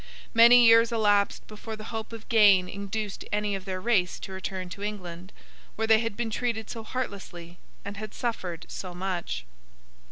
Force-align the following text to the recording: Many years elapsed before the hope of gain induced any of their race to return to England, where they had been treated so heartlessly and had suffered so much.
Many 0.33 0.65
years 0.65 0.91
elapsed 0.91 1.45
before 1.47 1.75
the 1.75 1.83
hope 1.93 2.11
of 2.11 2.27
gain 2.27 2.67
induced 2.67 3.23
any 3.31 3.53
of 3.53 3.65
their 3.65 3.79
race 3.79 4.17
to 4.21 4.31
return 4.31 4.67
to 4.69 4.81
England, 4.81 5.31
where 5.75 5.85
they 5.85 5.99
had 5.99 6.17
been 6.17 6.31
treated 6.31 6.71
so 6.71 6.83
heartlessly 6.83 7.59
and 7.85 7.97
had 7.97 8.15
suffered 8.15 8.65
so 8.67 8.95
much. 8.95 9.45